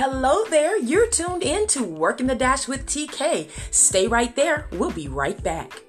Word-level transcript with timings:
Hello 0.00 0.44
there, 0.44 0.78
you're 0.78 1.08
tuned 1.08 1.42
in 1.42 1.66
to 1.66 1.82
Working 1.82 2.28
the 2.28 2.36
Dash 2.36 2.68
with 2.68 2.86
TK. 2.86 3.50
Stay 3.72 4.06
right 4.06 4.32
there, 4.36 4.68
we'll 4.70 4.92
be 4.92 5.08
right 5.08 5.42
back. 5.42 5.82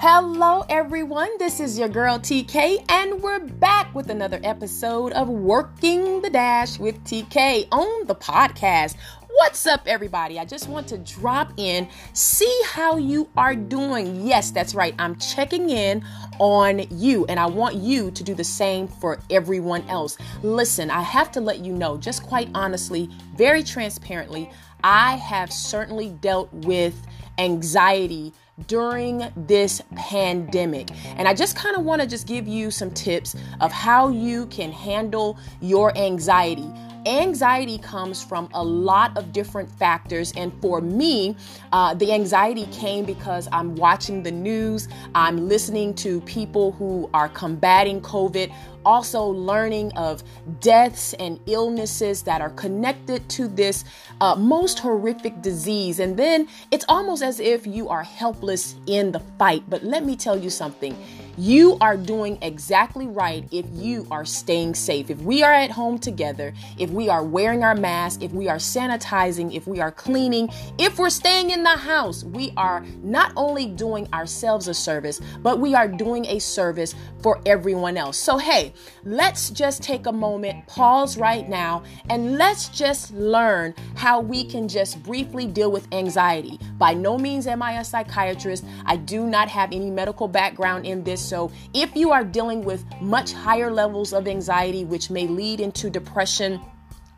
Hello, 0.00 0.66
everyone. 0.68 1.30
This 1.38 1.60
is 1.60 1.78
your 1.78 1.88
girl 1.88 2.18
TK, 2.18 2.84
and 2.90 3.22
we're 3.22 3.38
back 3.38 3.94
with 3.94 4.10
another 4.10 4.40
episode 4.42 5.12
of 5.12 5.28
Working 5.28 6.22
the 6.22 6.30
Dash 6.30 6.78
with 6.78 7.02
TK 7.04 7.68
on 7.70 8.06
the 8.06 8.16
podcast. 8.16 8.96
What's 9.36 9.66
up, 9.66 9.82
everybody? 9.86 10.38
I 10.38 10.44
just 10.44 10.68
want 10.68 10.86
to 10.88 10.98
drop 10.98 11.52
in, 11.56 11.88
see 12.12 12.62
how 12.66 12.98
you 12.98 13.28
are 13.36 13.56
doing. 13.56 14.24
Yes, 14.24 14.52
that's 14.52 14.76
right. 14.76 14.94
I'm 14.96 15.16
checking 15.16 15.70
in 15.70 16.04
on 16.38 16.84
you, 16.88 17.26
and 17.26 17.40
I 17.40 17.46
want 17.46 17.74
you 17.74 18.12
to 18.12 18.22
do 18.22 18.32
the 18.32 18.44
same 18.44 18.86
for 18.86 19.18
everyone 19.30 19.82
else. 19.88 20.16
Listen, 20.44 20.88
I 20.88 21.02
have 21.02 21.32
to 21.32 21.40
let 21.40 21.58
you 21.58 21.72
know, 21.72 21.96
just 21.96 22.22
quite 22.22 22.48
honestly, 22.54 23.10
very 23.36 23.64
transparently, 23.64 24.48
I 24.84 25.16
have 25.16 25.52
certainly 25.52 26.10
dealt 26.10 26.52
with 26.52 26.94
anxiety 27.38 28.32
during 28.68 29.32
this 29.36 29.82
pandemic. 29.96 30.90
And 31.16 31.26
I 31.26 31.34
just 31.34 31.56
kind 31.56 31.76
of 31.76 31.82
want 31.84 32.00
to 32.02 32.06
just 32.06 32.28
give 32.28 32.46
you 32.46 32.70
some 32.70 32.92
tips 32.92 33.34
of 33.60 33.72
how 33.72 34.10
you 34.10 34.46
can 34.46 34.70
handle 34.70 35.38
your 35.60 35.96
anxiety 35.98 36.70
anxiety 37.06 37.78
comes 37.78 38.22
from 38.22 38.48
a 38.54 38.62
lot 38.62 39.16
of 39.16 39.32
different 39.32 39.70
factors. 39.70 40.32
And 40.36 40.52
for 40.60 40.80
me, 40.80 41.36
uh, 41.72 41.94
the 41.94 42.12
anxiety 42.12 42.66
came 42.66 43.04
because 43.04 43.48
I'm 43.52 43.74
watching 43.76 44.22
the 44.22 44.32
news, 44.32 44.88
I'm 45.14 45.48
listening 45.48 45.94
to 45.96 46.20
people 46.22 46.72
who 46.72 47.08
are 47.14 47.28
combating 47.28 48.00
COVID 48.00 48.52
also 48.84 49.24
learning 49.24 49.92
of 49.96 50.22
deaths 50.60 51.14
and 51.14 51.40
illnesses 51.46 52.22
that 52.22 52.40
are 52.40 52.50
connected 52.50 53.28
to 53.30 53.48
this 53.48 53.84
uh, 54.20 54.34
most 54.36 54.78
horrific 54.78 55.40
disease. 55.42 56.00
And 56.00 56.16
then 56.16 56.48
it's 56.70 56.84
almost 56.88 57.22
as 57.22 57.40
if 57.40 57.66
you 57.66 57.88
are 57.88 58.02
helpless 58.02 58.74
in 58.86 59.12
the 59.12 59.20
fight. 59.38 59.62
But 59.68 59.84
let 59.84 60.04
me 60.04 60.16
tell 60.16 60.38
you 60.38 60.50
something 60.50 60.96
you 61.36 61.76
are 61.80 61.96
doing 61.96 62.38
exactly 62.42 63.06
right 63.06 63.46
if 63.50 63.66
you 63.72 64.06
are 64.10 64.24
staying 64.24 64.74
safe. 64.74 65.10
If 65.10 65.20
we 65.20 65.42
are 65.42 65.52
at 65.52 65.70
home 65.70 65.98
together, 65.98 66.52
if 66.78 66.90
we 66.90 67.08
are 67.08 67.24
wearing 67.24 67.64
our 67.64 67.74
mask, 67.74 68.22
if 68.22 68.32
we 68.32 68.48
are 68.48 68.56
sanitizing, 68.56 69.54
if 69.54 69.66
we 69.66 69.80
are 69.80 69.90
cleaning, 69.90 70.48
if 70.78 70.98
we're 70.98 71.10
staying 71.10 71.50
in 71.50 71.62
the 71.62 71.70
house, 71.70 72.24
we 72.24 72.52
are 72.56 72.84
not 73.02 73.32
only 73.36 73.66
doing 73.66 74.08
ourselves 74.12 74.68
a 74.68 74.74
service, 74.74 75.20
but 75.42 75.58
we 75.58 75.74
are 75.74 75.88
doing 75.88 76.26
a 76.26 76.38
service 76.38 76.94
for 77.22 77.40
everyone 77.46 77.96
else. 77.96 78.18
So, 78.18 78.38
hey, 78.38 78.72
let's 79.04 79.50
just 79.50 79.82
take 79.82 80.06
a 80.06 80.12
moment, 80.12 80.66
pause 80.66 81.16
right 81.16 81.48
now, 81.48 81.82
and 82.10 82.36
let's 82.36 82.68
just 82.68 83.12
learn 83.12 83.74
how 83.96 84.20
we 84.20 84.44
can 84.44 84.68
just 84.68 85.02
briefly 85.02 85.46
deal 85.46 85.72
with 85.72 85.88
anxiety. 85.92 86.60
By 86.78 86.94
no 86.94 87.18
means 87.18 87.46
am 87.46 87.62
I 87.62 87.80
a 87.80 87.84
psychiatrist. 87.84 88.64
I 88.84 88.96
do 88.96 89.26
not 89.26 89.48
have 89.48 89.72
any 89.72 89.90
medical 89.90 90.28
background 90.28 90.86
in 90.86 91.02
this. 91.02 91.23
So, 91.24 91.50
if 91.72 91.94
you 91.96 92.12
are 92.12 92.24
dealing 92.24 92.64
with 92.64 92.84
much 93.00 93.32
higher 93.32 93.70
levels 93.70 94.12
of 94.12 94.28
anxiety, 94.28 94.84
which 94.84 95.10
may 95.10 95.26
lead 95.26 95.60
into 95.60 95.90
depression, 95.90 96.60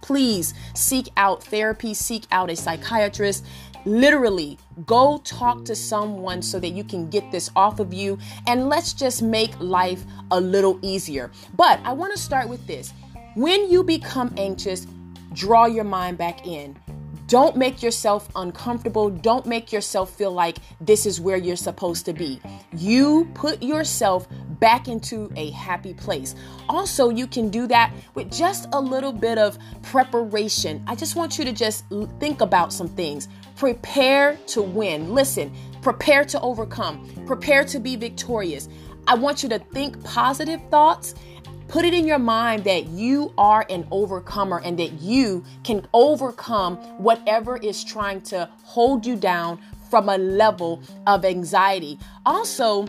please 0.01 0.55
seek 0.75 1.09
out 1.17 1.43
therapy, 1.43 1.93
seek 1.93 2.27
out 2.31 2.51
a 2.51 2.57
psychiatrist. 2.57 3.45
Literally, 3.85 4.59
go 4.85 5.19
talk 5.19 5.65
to 5.65 5.75
someone 5.75 6.43
so 6.43 6.59
that 6.59 6.71
you 6.71 6.83
can 6.83 7.09
get 7.09 7.31
this 7.31 7.51
off 7.55 7.79
of 7.79 7.95
you 7.95 8.19
and 8.47 8.69
let's 8.69 8.93
just 8.93 9.23
make 9.23 9.59
life 9.61 10.05
a 10.31 10.41
little 10.41 10.79
easier. 10.83 11.31
But 11.55 11.81
I 11.85 11.93
want 11.93 12.13
to 12.15 12.21
start 12.21 12.49
with 12.49 12.67
this. 12.67 12.93
When 13.37 13.71
you 13.71 13.85
become 13.85 14.35
anxious, 14.37 14.87
draw 15.35 15.67
your 15.67 15.85
mind 15.85 16.19
back 16.19 16.47
in. 16.47 16.77
Don't 17.27 17.57
make 17.57 17.83
yourself 17.83 18.29
uncomfortable. 18.37 19.11
Don't 19.11 19.47
make 19.47 19.73
yourself 19.73 20.11
feel 20.11 20.31
like 20.31 20.59
this 20.81 21.07
is 21.07 21.21
where 21.21 21.37
you're 21.37 21.57
supposed 21.57 22.05
to 22.07 22.13
be. 22.13 22.41
You 22.73 23.29
put 23.35 23.63
yourself 23.63 24.29
back 24.61 24.87
into 24.87 25.31
a 25.35 25.51
happy 25.51 25.93
place. 25.93 26.37
Also, 26.69 27.11
you 27.11 27.27
can 27.27 27.49
do 27.51 27.67
that 27.67 27.93
with 28.15 28.31
just 28.31 28.69
a 28.73 28.81
little 28.81 29.13
bit 29.13 29.39
of 29.39 29.59
preparation. 29.83 30.85
I 30.87 30.95
just 30.95 31.17
want 31.17 31.37
you 31.37 31.45
to 31.45 31.53
just 31.53 31.85
think 32.21 32.41
about 32.41 32.73
some 32.73 32.89
things. 32.89 33.29
Prepare 33.57 34.39
to 34.49 34.63
win. 34.63 35.13
Listen, 35.13 35.53
prepare 35.83 36.25
to 36.27 36.41
overcome, 36.41 37.25
prepare 37.27 37.65
to 37.65 37.81
be 37.81 37.97
victorious. 37.97 38.69
I 39.09 39.15
want 39.15 39.43
you 39.43 39.49
to 39.51 39.59
think 39.59 40.03
positive 40.05 40.61
thoughts 40.71 41.15
Put 41.69 41.85
it 41.85 41.95
in 41.95 42.07
your 42.07 42.21
mind 42.21 42.65
that 42.65 42.87
you 42.87 43.33
are 43.37 43.67
an 43.69 43.87
overcomer 43.91 44.61
and 44.61 44.79
that 44.79 45.01
you 45.01 45.45
can 45.65 45.87
overcome 45.93 46.77
whatever 46.99 47.57
is 47.57 47.83
trying 47.83 48.21
to 48.23 48.49
hold 48.63 49.05
you 49.05 49.17
down 49.17 49.61
from 49.91 50.09
a 50.09 50.17
level 50.17 50.81
of 51.07 51.25
anxiety. 51.25 51.99
Also, 52.25 52.87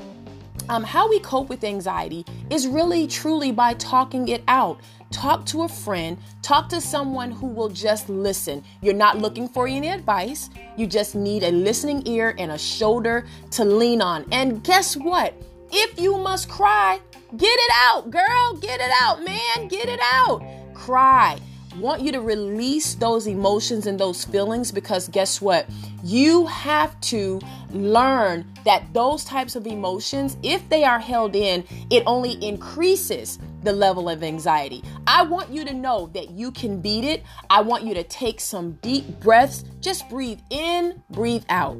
um, 0.69 0.83
how 0.83 1.09
we 1.09 1.19
cope 1.19 1.49
with 1.49 1.63
anxiety 1.63 2.25
is 2.49 2.67
really 2.67 3.07
truly 3.07 3.51
by 3.51 3.73
talking 3.75 4.27
it 4.27 4.43
out. 4.47 4.79
Talk 5.11 5.45
to 5.47 5.63
a 5.63 5.69
friend, 5.69 6.17
talk 6.41 6.67
to 6.69 6.81
someone 6.81 7.31
who 7.31 7.47
will 7.47 7.69
just 7.69 8.09
listen. 8.09 8.63
You're 8.81 8.93
not 8.93 9.17
looking 9.17 9.47
for 9.47 9.67
any 9.67 9.87
advice, 9.87 10.49
you 10.75 10.85
just 10.85 11.15
need 11.15 11.43
a 11.43 11.51
listening 11.51 12.05
ear 12.05 12.35
and 12.37 12.51
a 12.51 12.57
shoulder 12.57 13.25
to 13.51 13.63
lean 13.63 14.01
on. 14.01 14.25
And 14.31 14.63
guess 14.63 14.97
what? 14.97 15.33
If 15.71 15.99
you 15.99 16.17
must 16.17 16.49
cry, 16.49 16.99
get 17.35 17.59
it 17.59 17.71
out, 17.75 18.09
girl. 18.09 18.57
Get 18.61 18.79
it 18.79 18.91
out, 19.01 19.23
man. 19.23 19.67
Get 19.67 19.89
it 19.89 19.99
out. 20.01 20.41
Cry. 20.73 21.39
Want 21.77 22.01
you 22.01 22.11
to 22.13 22.21
release 22.21 22.95
those 22.95 23.27
emotions 23.27 23.85
and 23.85 23.99
those 23.99 24.25
feelings 24.25 24.71
because 24.71 25.09
guess 25.09 25.39
what? 25.39 25.67
You 26.03 26.47
have 26.47 26.99
to 27.01 27.39
learn 27.71 28.51
that 28.65 28.91
those 28.93 29.23
types 29.23 29.55
of 29.55 29.67
emotions, 29.67 30.37
if 30.41 30.67
they 30.69 30.83
are 30.83 30.99
held 30.99 31.35
in, 31.35 31.63
it 31.91 32.01
only 32.07 32.43
increases 32.43 33.37
the 33.61 33.73
level 33.73 34.09
of 34.09 34.23
anxiety. 34.23 34.83
I 35.05 35.21
want 35.23 35.51
you 35.51 35.65
to 35.65 35.73
know 35.73 36.09
that 36.13 36.31
you 36.31 36.51
can 36.51 36.81
beat 36.81 37.03
it. 37.03 37.23
I 37.49 37.61
want 37.61 37.83
you 37.83 37.93
to 37.93 38.03
take 38.03 38.39
some 38.39 38.73
deep 38.81 39.19
breaths. 39.19 39.63
Just 39.79 40.09
breathe 40.09 40.39
in, 40.49 41.03
breathe 41.11 41.43
out. 41.49 41.77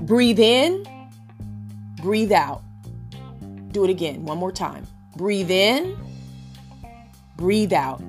Breathe 0.00 0.38
in, 0.38 0.86
breathe 2.00 2.32
out. 2.32 2.62
Do 3.70 3.84
it 3.84 3.90
again, 3.90 4.24
one 4.24 4.38
more 4.38 4.52
time. 4.52 4.86
Breathe 5.16 5.50
in, 5.50 5.96
breathe 7.36 7.72
out. 7.72 8.02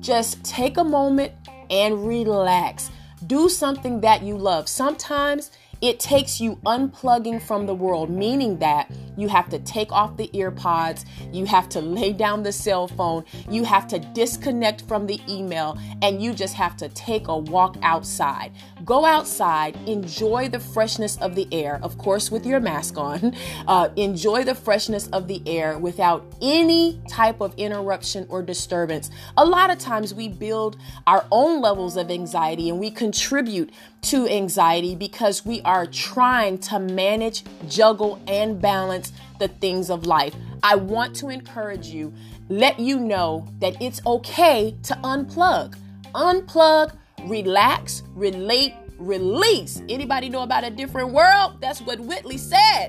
Just 0.00 0.42
take 0.44 0.76
a 0.76 0.84
moment 0.84 1.32
and 1.70 2.06
relax. 2.06 2.90
Do 3.26 3.48
something 3.48 4.00
that 4.00 4.22
you 4.22 4.36
love. 4.36 4.68
Sometimes 4.68 5.50
it 5.80 6.00
takes 6.00 6.40
you 6.40 6.56
unplugging 6.66 7.40
from 7.40 7.66
the 7.66 7.74
world, 7.74 8.10
meaning 8.10 8.58
that 8.58 8.90
you 9.16 9.28
have 9.28 9.48
to 9.50 9.58
take 9.60 9.92
off 9.92 10.16
the 10.16 10.28
earpods, 10.28 11.04
you 11.32 11.44
have 11.46 11.68
to 11.70 11.80
lay 11.98 12.12
down 12.12 12.42
the 12.42 12.52
cell 12.52 12.88
phone, 12.88 13.24
you 13.50 13.64
have 13.64 13.86
to 13.88 13.98
disconnect 13.98 14.82
from 14.82 15.06
the 15.06 15.20
email, 15.28 15.78
and 16.02 16.22
you 16.22 16.32
just 16.32 16.54
have 16.54 16.76
to 16.76 16.88
take 16.90 17.28
a 17.28 17.36
walk 17.36 17.76
outside. 17.82 18.52
Go 18.84 19.04
outside, 19.04 19.76
enjoy 19.88 20.48
the 20.48 20.60
freshness 20.60 21.16
of 21.18 21.34
the 21.34 21.46
air, 21.52 21.78
of 21.82 21.98
course, 21.98 22.30
with 22.30 22.46
your 22.46 22.60
mask 22.60 22.96
on. 22.96 23.34
Uh, 23.66 23.88
enjoy 23.96 24.44
the 24.44 24.54
freshness 24.54 25.08
of 25.08 25.28
the 25.28 25.42
air 25.46 25.78
without 25.78 26.24
any 26.40 27.00
type 27.08 27.40
of 27.40 27.54
interruption 27.56 28.26
or 28.28 28.42
disturbance. 28.42 29.10
A 29.36 29.44
lot 29.44 29.70
of 29.70 29.78
times 29.78 30.14
we 30.14 30.28
build 30.28 30.76
our 31.06 31.26
own 31.30 31.60
levels 31.60 31.96
of 31.96 32.10
anxiety 32.10 32.70
and 32.70 32.78
we 32.78 32.90
contribute 32.90 33.70
to 34.02 34.28
anxiety 34.28 34.94
because 34.94 35.44
we 35.44 35.60
are 35.68 35.84
trying 35.84 36.56
to 36.56 36.78
manage, 36.78 37.44
juggle, 37.68 38.18
and 38.26 38.58
balance 38.58 39.12
the 39.38 39.48
things 39.48 39.90
of 39.90 40.06
life. 40.06 40.34
I 40.62 40.76
want 40.76 41.14
to 41.16 41.28
encourage 41.28 41.88
you, 41.88 42.10
let 42.48 42.80
you 42.80 42.98
know 42.98 43.46
that 43.58 43.76
it's 43.78 44.00
okay 44.06 44.74
to 44.84 44.94
unplug. 45.04 45.76
Unplug, 46.14 46.96
relax, 47.26 48.02
relate, 48.14 48.72
release. 48.98 49.82
Anybody 49.90 50.30
know 50.30 50.42
about 50.42 50.64
a 50.64 50.70
different 50.70 51.10
world? 51.10 51.60
That's 51.60 51.82
what 51.82 52.00
Whitley 52.00 52.38
said. 52.38 52.88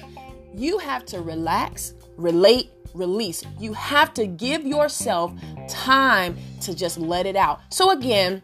You 0.55 0.77
have 0.77 1.05
to 1.07 1.19
relax, 1.21 1.93
relate, 2.15 2.71
release. 2.93 3.43
You 3.59 3.73
have 3.73 4.13
to 4.13 4.25
give 4.25 4.65
yourself 4.65 5.33
time 5.67 6.37
to 6.61 6.73
just 6.73 6.97
let 6.97 7.25
it 7.25 7.35
out. 7.35 7.59
So 7.73 7.91
again, 7.91 8.41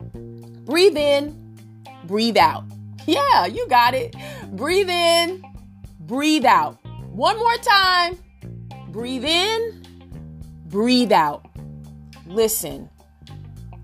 breathe 0.66 0.98
in, 0.98 1.58
breathe 2.04 2.36
out. 2.36 2.66
Yeah, 3.06 3.46
you 3.46 3.68
got 3.68 3.94
it. 3.94 4.16
Breathe 4.52 4.90
in, 4.90 5.44
breathe 6.00 6.46
out. 6.46 6.78
One 7.12 7.38
more 7.38 7.58
time. 7.58 8.18
Breathe 8.90 9.26
in, 9.26 9.84
breathe 10.68 11.12
out. 11.12 11.46
Listen, 12.26 12.90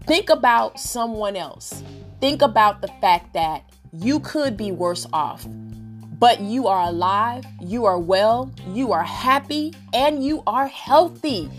think 0.07 0.29
about 0.29 0.79
someone 0.79 1.35
else. 1.35 1.83
Think 2.19 2.41
about 2.41 2.81
the 2.81 2.87
fact 2.99 3.33
that 3.33 3.63
you 3.91 4.19
could 4.21 4.57
be 4.57 4.71
worse 4.71 5.05
off. 5.11 5.45
But 5.49 6.39
you 6.39 6.67
are 6.67 6.87
alive, 6.87 7.43
you 7.59 7.85
are 7.85 7.99
well, 7.99 8.51
you 8.67 8.91
are 8.91 9.03
happy, 9.03 9.73
and 9.93 10.23
you 10.23 10.43
are 10.45 10.67
healthy. 10.67 11.49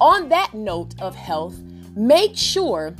On 0.00 0.28
that 0.28 0.54
note 0.54 0.94
of 1.00 1.14
health, 1.14 1.58
make 1.96 2.36
sure 2.36 2.94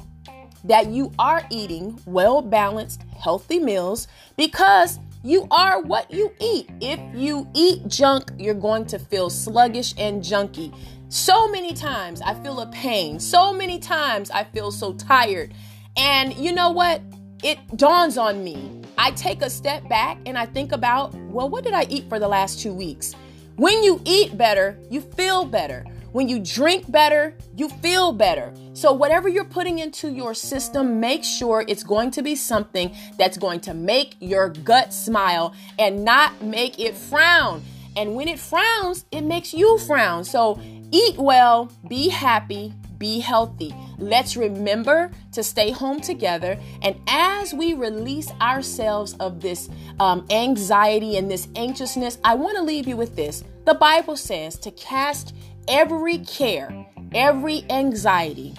that 0.65 0.89
you 0.89 1.13
are 1.19 1.43
eating 1.51 1.99
well 2.07 2.43
balanced, 2.43 3.03
healthy 3.19 3.59
meals 3.59 4.09
because 4.37 4.99
you 5.23 5.47
are 5.51 5.81
what 5.81 6.11
you 6.11 6.33
eat. 6.41 6.71
If 6.81 7.01
you 7.15 7.49
eat 7.55 7.87
junk, 7.89 8.31
you're 8.39 8.55
going 8.55 8.87
to 8.87 8.99
feel 8.99 9.31
sluggish 9.31 9.95
and 9.97 10.23
junky. 10.23 10.75
So 11.09 11.49
many 11.49 11.73
times 11.73 12.21
I 12.21 12.35
feel 12.43 12.61
a 12.61 12.67
pain. 12.67 13.21
So 13.21 13.53
many 13.53 13.79
times 13.79 14.31
I 14.31 14.45
feel 14.45 14.71
so 14.71 14.95
tired. 14.95 15.55
And 15.97 16.35
you 16.37 16.53
know 16.53 16.71
what? 16.71 17.01
It 17.43 17.59
dawns 17.77 18.19
on 18.19 18.43
me. 18.43 18.83
I 18.99 19.11
take 19.13 19.43
a 19.43 19.51
step 19.51 19.89
back 19.89 20.19
and 20.27 20.37
I 20.37 20.47
think 20.47 20.73
about, 20.73 21.15
well, 21.15 21.49
what 21.49 21.65
did 21.65 21.75
I 21.75 21.85
eat 21.85 22.09
for 22.09 22.19
the 22.19 22.29
last 22.29 22.61
two 22.61 22.73
weeks? 22.73 23.15
When 23.57 23.83
you 23.83 24.01
eat 24.05 24.37
better, 24.37 24.79
you 24.91 25.01
feel 25.01 25.45
better. 25.45 25.85
When 26.15 26.29
you 26.29 26.39
drink 26.39 26.89
better, 26.89 27.37
you 27.57 27.69
feel 27.69 28.13
better. 28.13 28.55
So, 28.73 28.93
whatever 28.93 29.29
you're 29.29 29.45
putting 29.45 29.81
into 29.81 30.13
your 30.13 30.33
system, 30.33 31.01
make 31.01 31.25
sure 31.25 31.65
it's 31.67 31.83
going 31.83 32.13
to 32.13 32.23
be 32.23 32.37
something 32.37 32.95
that's 33.19 33.37
going 33.37 33.59
to 33.63 33.75
make 33.75 34.15
your 34.21 34.51
gut 34.51 34.93
smile 34.93 35.55
and 35.77 36.05
not 36.05 36.41
make 36.41 36.79
it 36.79 36.97
frown. 36.97 37.65
And 37.97 38.15
when 38.15 38.29
it 38.29 38.39
frowns, 38.39 39.07
it 39.11 39.23
makes 39.23 39.53
you 39.53 39.77
frown. 39.79 40.23
So, 40.23 40.61
eat 40.93 41.19
well, 41.19 41.73
be 41.89 42.11
happy, 42.11 42.73
be 42.97 43.19
healthy. 43.19 43.75
Let's 43.99 44.37
remember 44.37 45.11
to 45.33 45.43
stay 45.43 45.73
home 45.73 46.01
together. 46.01 46.57
And 46.83 46.95
as 47.09 47.53
we 47.53 47.75
release 47.75 48.31
ourselves 48.41 49.15
of 49.15 49.41
this 49.41 49.69
um, 49.99 50.25
anxiety 50.31 51.17
and 51.17 51.29
this 51.29 51.49
anxiousness, 51.57 52.19
I 52.23 52.37
want 52.37 52.57
to 52.57 52.63
leave 52.63 52.87
you 52.87 52.97
with 52.97 53.17
this. 53.17 53.43
The 53.65 53.75
Bible 53.75 54.17
says 54.17 54.59
to 54.59 54.71
cast 54.71 55.35
every 55.69 56.19
care, 56.19 56.87
every 57.15 57.65
anxiety 57.71 58.55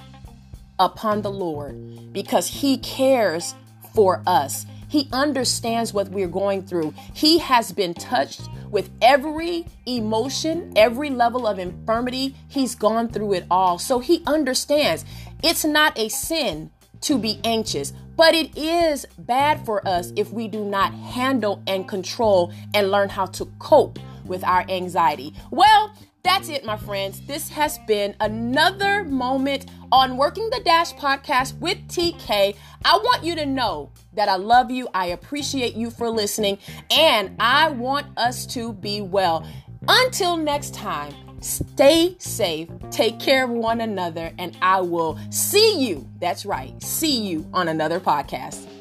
upon 0.79 1.21
the 1.21 1.31
Lord 1.31 2.13
because 2.13 2.47
He 2.47 2.77
cares 2.77 3.55
for 3.93 4.21
us. 4.27 4.65
He 4.87 5.09
understands 5.11 5.93
what 5.93 6.09
we're 6.09 6.27
going 6.27 6.63
through. 6.63 6.93
He 7.13 7.39
has 7.39 7.71
been 7.71 7.93
touched 7.93 8.41
with 8.69 8.89
every 9.01 9.65
emotion, 9.85 10.73
every 10.75 11.09
level 11.09 11.47
of 11.47 11.59
infirmity. 11.59 12.35
He's 12.47 12.75
gone 12.75 13.09
through 13.09 13.33
it 13.33 13.45
all. 13.49 13.79
So 13.79 13.99
he 13.99 14.23
understands 14.27 15.05
it's 15.43 15.65
not 15.65 15.97
a 15.97 16.09
sin 16.09 16.71
to 17.01 17.17
be 17.17 17.39
anxious, 17.43 17.93
but 18.15 18.33
it 18.33 18.57
is 18.57 19.05
bad 19.17 19.65
for 19.65 19.85
us 19.87 20.11
if 20.15 20.31
we 20.31 20.47
do 20.47 20.63
not 20.63 20.93
handle 20.93 21.61
and 21.67 21.87
control 21.87 22.51
and 22.73 22.91
learn 22.91 23.09
how 23.09 23.25
to 23.27 23.45
cope 23.59 23.99
with 24.25 24.43
our 24.43 24.65
anxiety. 24.69 25.33
Well, 25.51 25.93
that's 26.25 26.49
it, 26.49 26.65
my 26.65 26.75
friends. 26.75 27.21
This 27.21 27.49
has 27.49 27.77
been 27.85 28.15
another 28.19 29.03
moment 29.03 29.67
on 29.91 30.17
Working 30.17 30.49
the 30.49 30.59
Dash 30.65 30.91
podcast 30.93 31.57
with 31.59 31.77
TK. 31.87 32.55
I 32.83 32.97
want 32.97 33.23
you 33.23 33.35
to 33.35 33.45
know 33.45 33.91
that 34.15 34.27
I 34.27 34.35
love 34.35 34.71
you. 34.71 34.87
I 34.91 35.07
appreciate 35.07 35.75
you 35.75 35.91
for 35.91 36.09
listening, 36.09 36.57
and 36.89 37.35
I 37.39 37.69
want 37.69 38.07
us 38.17 38.47
to 38.47 38.73
be 38.73 39.01
well. 39.01 39.47
Until 39.87 40.35
next 40.35 40.73
time, 40.73 41.13
stay 41.41 42.15
safe, 42.17 42.69
take 42.89 43.19
care 43.19 43.43
of 43.43 43.51
one 43.51 43.79
another, 43.79 44.33
and 44.39 44.57
I 44.63 44.81
will 44.81 45.19
see 45.29 45.79
you. 45.79 46.09
That's 46.19 46.43
right, 46.43 46.81
see 46.81 47.21
you 47.21 47.47
on 47.53 47.67
another 47.67 47.99
podcast. 47.99 48.74